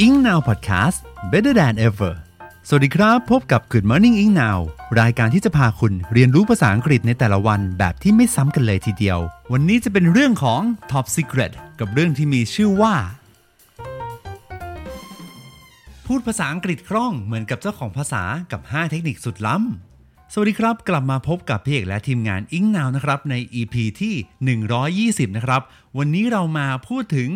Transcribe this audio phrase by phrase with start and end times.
[0.00, 0.98] Ing Now Podcast
[1.30, 2.12] Better than ever
[2.68, 4.58] สวัสดีครับ พบกับ Good Morning Ing Now
[5.00, 9.18] รายการที่จะพาคุณเรียนรู้ภาษาอังกฤษในแต่ละวันแบบที่ไม่ซ้ำกันเลยทีเดียว
[9.52, 10.60] วันนี้จะเป็นเรื่องของ
[10.90, 12.94] Top Secret กับเรื่องที่มีชื่อว่า
[16.06, 18.22] พูดภาษาอังกฤษคล่องเหมือนกับเจ้าของภาษา
[18.52, 24.14] กับ 5 เทคนิคสุดล้ำ สวัสดีครับ กลับมาพบกับพี่เอกและทีมงานอิงนาวนะครับใน EP ที่
[25.28, 25.62] 120 นะครับ
[25.98, 27.28] วันนี้เรามาพูดถึง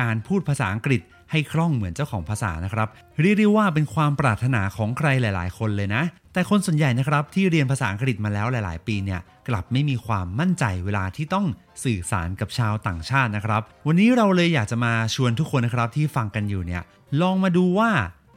[0.00, 1.02] การพูดภาษาอังกฤษ
[1.34, 2.88] ให้คล่องเหมือนเจ้าของภาษานะครับ
[3.20, 6.02] เรียกได้ว่าเป็นความปรารถนาของใครหลาย ๆ คนเลยนะ
[6.32, 11.46] แต่คนส่วนใหญ่นะครับที่เรียนภาษาอังกฤษมาแล้วหลาย ๆ ปีเนี่ยกลับไม่มีความมั่นใจเวลาที่ต้อง
[11.84, 16.82] สื่อสารกับชาวต่างชาตินะครับ วันนี้เราเลยอยากจะมาชวนทุกคนนะครับที่ฟังกันอยู่เนี่ย
[17.20, 17.90] ลองมาดูว่า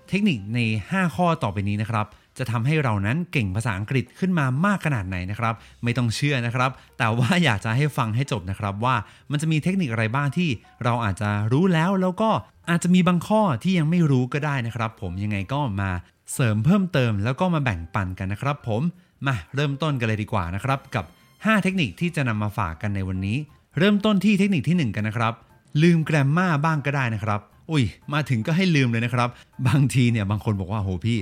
[0.09, 0.59] เทคนิคใน
[0.91, 2.05] 5 ข้อต่อไปนี้นะครับ
[2.39, 8.95] จะทำให้เรานั้นเก่งภาษาอังกฤษขึ้นมามากขนาดไหนนะครับ ไม่ต้องเชื่อนะครับ แต่ว่าอยากจะให้ฟังให้จบนะครับว่า
[9.31, 10.49] มันจะมีเทคนิคอะไรบ้างที่
[10.83, 12.29] เราอาจจะรู้แล้วแล้วก็
[12.69, 15.91] อาจจะมีบางข้อที่ยังไม่รู้ก็ได้นะครับ ผมยังไงก็มา
[16.33, 18.81] เสริมเพิ่มเติม แล้วก็มาแบ่งปันกันนะครับ ผม
[19.25, 23.37] มาเริ่มต้นกันเลยดีกว่านะครับกับ 5 เทคนิคที่จะนำมาฝากกันในวันนี้
[23.77, 25.33] เริ่มต้นที่เทคนิคที่ 1 กันนะครับ
[25.81, 27.39] ลืมแกรมมาบ้างก็ได้นะครับ
[27.71, 29.29] อุ้ย มาถึงก็ให้ลืมเลยนะครับ
[29.67, 31.19] บางทีเนี่ยบางคนบอกว่าโหพี่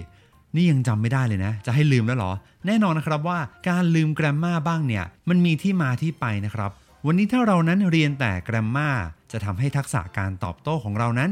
[0.56, 2.31] นี่ยังจำไม่ได้เลยนะ จะให้ลืมแล้วเหรอ
[2.67, 3.39] แน่นอนนะครับว่า
[3.70, 6.72] การลืมแกรมมาบ้างเนี่ย มันมีที่มาที่ไปนะครับ
[7.06, 8.89] วันนี้ถ้าเรานั้นเรียนแต่แกรมมา
[9.31, 11.30] จะทำให้ทักษะการตอบโต้ของเรานั้น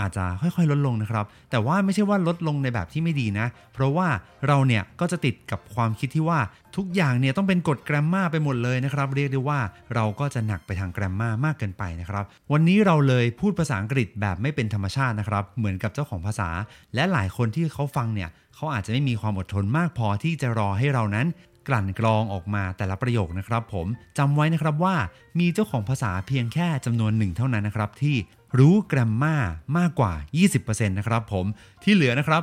[0.00, 4.08] อาจจะค่อยๆ ลดลงนะครับ แต่ว่าไม่ใช่ว่าลดลงในแบบที่ไม่ดีนะ เพราะว่า
[4.46, 6.38] เราเนี่ยก็จะติดกับความคิดที่ว่า
[6.76, 9.60] ทุกอย่างเนี่ยต้องเป็นกฎแกรมมาไปหมดเลยนะครับ เรียกได้ว่า
[9.94, 16.48] เราก็จะหนักไปทางแกรมมามากเกินไปนะครับ วันนี้เราเลยพูดภาษาอังกฤษแบบไม่เป็นธรรมชาตินะครับ เหมือนกับเจ้าของภาษา
[16.94, 21.26] และหลายคนที่เขาฟังเนี่ยเขาอาจจะไม่มีความอดทนมากพอที่จะรอให้เรานั้น
[21.68, 23.86] กลั่นกรองออกมาแต่ละประโยคนะครับผม
[24.18, 24.96] จำไว้นะครับว่า
[25.38, 28.16] มีเจ้าของภาษาเพียงแค่จำนวนหนึ่งเท่านั้นนะครับ ที่
[28.58, 29.36] รู้แกรมมา
[29.78, 30.12] มากกว่า
[30.52, 31.46] 20%นะครับผม
[31.82, 32.42] ที่เหลือนะครับ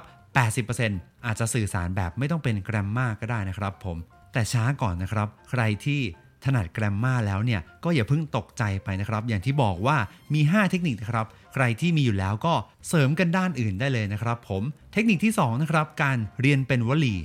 [0.64, 3.98] 80%อาจจะสื่อสารแบบไม่ต้องเป็นแกรมมาก็ได้นะครับผม
[4.34, 6.02] แต่ช้าก่อนนะครับ ใครที่
[6.46, 9.98] ถนัดแกรมมาแล้วเนี่ยก็อย่าเพิ่งตกใจไปนะครับ อย่างที่บอกว่า
[10.34, 12.54] มี 5 เทคนิคนะครับ ใครที่มีอยู่แล้วก็
[12.88, 14.64] เสริมกันด้านอื่นได้เลยนะครับ ผม
[14.94, 17.16] เทคนิคที่2นะครับการเรียนเป็นวลี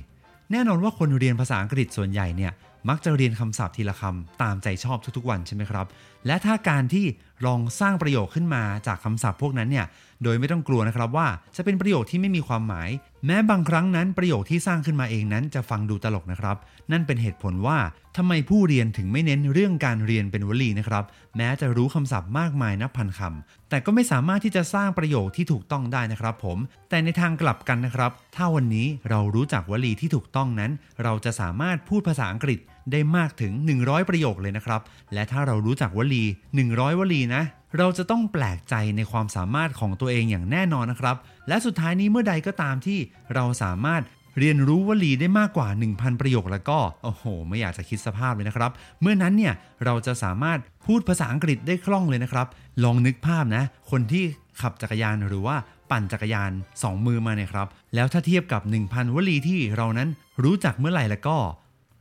[0.51, 2.51] แน่นอนว่าคนเรียนภาษาอังกฤษส่วนใหญ่เนี่ย
[2.89, 5.85] มักจะเรียนคำศัพท์ทีละคำตามใจชอบทุกๆวันใช่ไหมครับ
[6.27, 7.05] และถ้าการที่
[7.45, 9.85] ลองสร้างประโยคขึ้นมาจากคำศัพท์พวกนั้นเนี่ย
[10.23, 12.89] โดยไม่ต้องกลัวนะครับว่าจะเป็นประโยคที่ไม่มีความหมาย
[13.25, 16.57] แม้บางครั้งนั้นประโยคที่สร้างขึ้นมาเองนั้นจะฟังดูตลกนะครับ
[16.91, 17.77] นั่นเป็นเหตุผลว่า
[18.17, 21.03] ทำไมผู้เรียนถึงไม่เน้นเรื่องการเรียนเป็นวลีนะครับ
[21.37, 26.57] แม้จะรู้คำศัพท์มากมายนับพันคำแต่ก็ไม่สามารถที่จะสร้างประโยคที่ถูกต้องได้นะครับผม
[26.89, 30.71] แต่ในทางกลับกันนะครับ ถ้าวันนี้เรารู้จักวลีที่ถูกต้องนั้น
[31.03, 32.59] เราจะสามารถพูดภาษาอังกฤษ
[32.91, 34.81] ได้มากถึง 100 ประโยคเลยนะครับ
[35.13, 36.23] และถ้าเรารู้จักวลี
[36.61, 37.43] 100 วลีนะ
[37.77, 41.15] เราจะต้องแปลกใจในความสามารถของตัวเองอย่างแน่นอนนะครับ
[41.47, 42.99] และสุดท้ายนี้เมื่อใดก็ตามที่
[43.33, 44.01] เราสามารถ
[44.39, 48.71] เรียนรู้วลีได้มากกว่า 1,000 ประโยคแล้วก็ โอ้โห ไม่อยากจะคิดสภาพเลยนะครับ
[49.01, 49.53] เมื่อนั้นเนี่ย
[49.85, 52.47] เราจะสามารถพูดภาษาอังกฤษได้คล่องเลยนะครับ
[52.83, 54.23] ลองนึกภาพนะ คนที่
[54.61, 55.55] ขับจักรยานหรือว่า
[55.91, 60.09] ปั่นจักรยาน 2 มือมาเนี่ยครับ แล้วถ้าเทียบกับ 1,000 วลีที่เรานั้น
[60.43, 61.37] รู้จักเมื่อไหร่แล้วก็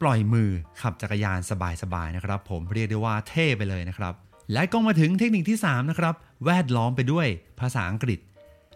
[0.03, 0.51] ปล่อยมือ
[0.81, 1.39] ขับจักรยาน
[1.83, 4.15] สบายๆนะครับ ผมเรียกได้ว่าเท่ไปเลยนะครับ
[4.53, 7.27] และก็มาถึงเทคนิคที่3นะครับแวดล้อมไปด้วย
[7.61, 8.19] ภาษาอังกฤษ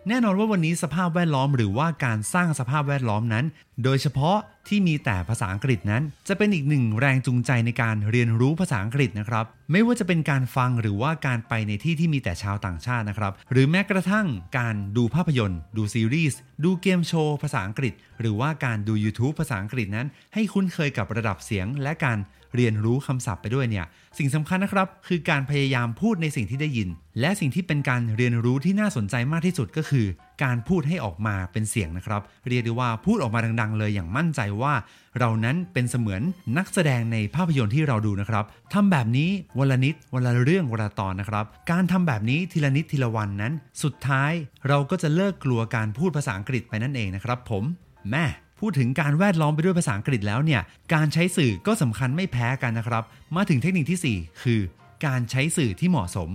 [0.08, 3.44] แน่นอนว่าวันนี้สภาพแวดล้อมหรือว่าการสร้างสภาพแวดล้อมนั้น
[3.84, 4.36] โดยเฉพาะ
[4.68, 14.26] ที่มีแต่ภาษาอังกฤษนั้น จะเป็นอีกหนึ่งแรงจูงใจในการเรียนรู้ภาษาอังกฤษนะครับ ไม่ว่าจะเป็นการฟังหรือว่าการไปในที่ที่มีแต่ชาวต่างชาตินะครับ หรือแม้กระทั่ง
[14.58, 22.18] การดูภาพยนตร์ ดูซีรีส์ ดูเกมโชว์ภาษาอังกฤษ หรือว่าการดู YouTube ภาษาอังกฤษนั้น ให้คุ้นเคยกับระดับเสียงและการ
[22.56, 23.86] เรียนรู้คำศัพท์ไปด้วยเนี่ย
[24.18, 26.88] สิ่งสำคัญนะครับคือการพยายามพูดในสิ่งที่ได้ยิน
[27.20, 30.06] และสิ่งที่เป็นการเรียนรู้ที่น่าสนใจมากที่สุดก็คือ
[30.42, 34.74] การพูดให้ออกมาเป็นเสียงนะครับ เรียกได้ว่าพูดออกมาดังๆ เลยอย่างมั่นใจว่า
[35.18, 36.22] เรานั้นเป็นเสมือน
[36.56, 44.32] นักแสดงในภาพยนตร์ที่เราดูนะครับทำแบบนี้วันละนิดวันละเรื่องวันละตอนนะครับ การทำแบบนี้ทีละนิดทีละวันนั้น สุดท้าย
[44.68, 47.64] เราก็จะเลิกกลัวการพูดภาษาอังกฤษไปนั่นเองนะครับ ผม
[48.10, 48.24] แม่
[48.60, 50.60] พูดถึงการแวดล้อมไปด้วยภาษาอังกฤษแล้วเนี่ย
[50.94, 53.04] การใช้สื่อก็สำคัญไม่แพ้กันนะครับ
[53.36, 54.60] มาถึงเทคนิคที่ 4 คือ
[55.06, 56.30] การใช้สื่อที่เหมาะสม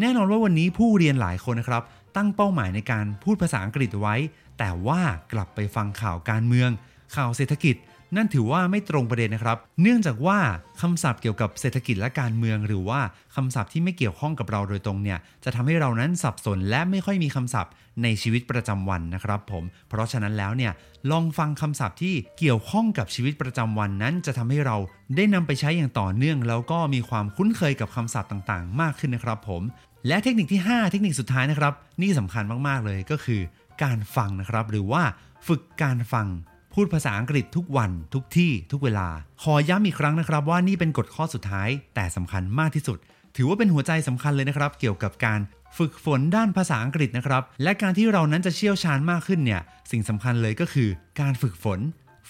[0.00, 1.82] แน่นอนว่าวันนี้ผู้เรียนหลายคนนะครับ
[2.16, 4.16] ตั้งเป้าหมายในการพูดภาษาอังกฤษไว้
[4.58, 5.00] แต่ว่า
[5.32, 6.70] กลับไปฟังข่าวการเมือง
[7.16, 7.76] ข่าวเศรษฐกิจ
[8.16, 10.38] นั่นถือว่าไม่ตรงประเด็นนะครับ เนื่องจากว่า
[10.80, 13.00] คำศัพท์เกี่ยวกับเศรษฐกิจและการเมือง หรือว่า
[13.36, 17.72] คำศัพท์ที่ไม่เกี่ยวข้องกับเราโดยตรงเนี่ยจะทำให้เรานั้นสับสน และไม่ค่อยมีคำศัพท์
[18.02, 20.72] ในชีวิตประจำวันนะครับผม เพราะฉะนั้นแล้วเนี่ย
[21.10, 24.76] ลองฟังคำศัพท์ที่เกี่ยวข้องกับชีวิตประจำวันนั้น จะทำให้เรา
[25.16, 29.62] ได้นำไปใช้อย่างต่อเนื่อง แล้วก็มีความคุ้นเคยกับคำศัพท์ต่างๆ มากขึ้นนะครับผม
[30.08, 31.72] และเทคนิคที่ 5 เทคนิคสุดท้ายนะครับ
[32.02, 33.40] นี่สำคัญมากๆเลยก็คือ
[33.82, 35.02] การฟังนะครับ หรือว่า
[35.46, 36.26] ฝึกการฟัง
[36.74, 39.08] พูดภาษาอังกฤษทุกวันทุกที่ทุกเวลา
[39.42, 42.98] ขอย้ำอีกครั้งนะครับ ว่านี่เป็นกฎข้อสุดท้าย แต่สำคัญมากที่สุด
[43.36, 45.40] ถือว่าเป็นหัวใจสำคัญเลยนะครับ เกี่ยวกับการ
[45.78, 50.88] ฝึกฝนด้านภาษาอังกฤษนะครับ และการที่เรานั้นจะเชี่ยวชาญมากขึ้นเนี่ย สิ่งสำคัญเลยก็คือ
[51.20, 51.80] การฝึกฝน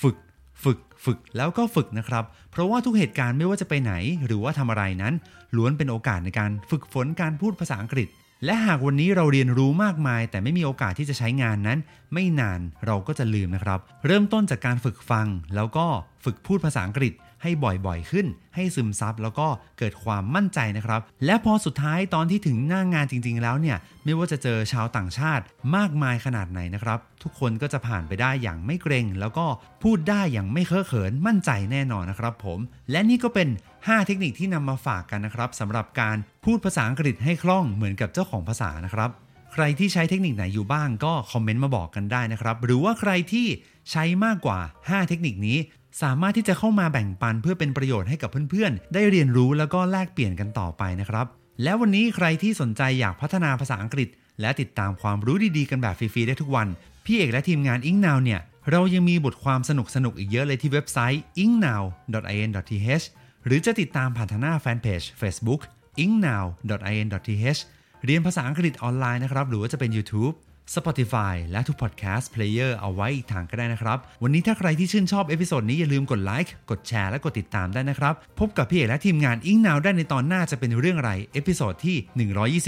[0.02, 0.16] ฝึก
[0.64, 3.92] ฝึก ฝึก แล้วก็ฝึกนะครับ เพราะว่าทุกเหตุการณ์ไม่ว่าจะไปไหน
[4.26, 5.14] หรือว่าทำอะไรนั้น
[5.56, 8.08] ล้วนเป็นโอกาสในการฝึกฝนการพูดภาษาอังกฤษ
[8.44, 11.78] และหากวันนี้เราเรียนรู้มากมาย แต่ไม่มีโอกาสที่จะใช้งานนั้น
[12.12, 15.86] ไม่นานเราก็จะลืมนะครับ เริ่มต้นจากการฝึกฟัง แล้วก็
[16.24, 19.46] ฝึกพูดภาษาอังกฤษ ให้บ่อยๆขึ้น ให้ซึมซับแล้วก็
[19.78, 25.44] เกิดความมั่นใจนะครับ และพอสุดท้ายตอนที่ถึงหน้างงานจริง ๆ แล้วเนี่ยไม่ว่าจะเจอชาวต่างชาติ
[25.76, 29.46] มากมายขนาดไหนนะครับ ทุกคนก็จะผ่านไปได้อย่างไม่เกรง แล้วก็
[29.82, 32.58] พูดได้อย่างไม่เคอะเขินมั่นใจแน่นอนนะครับผม
[32.90, 39.10] และนี่ก็เป็น 5 เทคนิคที่นำมาฝากกันนะครับสำหรับการพูดภาษาอังกฤษให้คล่องเหมือนกับเจ้าของภาษานะครับ
[39.54, 43.46] ใครที่ใช้เทคนิคไหนอยู่บ้างก็คอมเมนต์มาบอกกันได้นะครับ หรือว่าใครที่
[43.90, 45.58] ใช้มากกว่า 5 เทคนิคนี้
[46.02, 51.26] สามารถที่จะเข้ามาแบ่งปันเพื่อเป็นประโยชน์ให้กับเพื่อนๆ ได้เรียนรู้แล้วก็แลกเปลี่ยนกันต่อไปนะครับ
[51.62, 54.08] และวันนี้ใครที่สนใจอยากพัฒนาภาษาอังกฤษ
[54.40, 56.68] และติดตามความรู้ดีๆ กันแบบฟรีๆได้ทุกวัน
[57.04, 58.40] พี่เอกและทีมงาน i n k Now เนี่ย
[58.70, 59.70] เรายังมีบทความส
[60.04, 63.04] นุกๆอีกเยอะเลยที่เว็บไซต์ Engnow.in.th
[63.46, 65.60] หรือจะติดตามผ่านทางหน้าแฟนเพจ Facebook
[66.04, 67.60] Engnow.in.th
[68.04, 70.34] เรียนภาษาอังกฤษออนไลน์นะครับ หรือว่าจะเป็น YouTube
[70.76, 81.96] Spotify และทุก Podcast Player เอาไว้อีกทางก็ได้นะครับ วันนี้ถ้าใครที่ชื่นชอบ episode นี้อย่าลืมกดไลค์กดแชร์และกดติดตามได้นะครับ พบกับพี่เอกและทีมงาน Engnow ได้ในตอนหน้าจะเป็นเรื่องอะไร episode ที่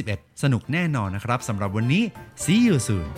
[0.04, 2.02] 121 สนุกแน่นอนนะครับสำหรับวันนี้
[2.44, 3.08] see you soon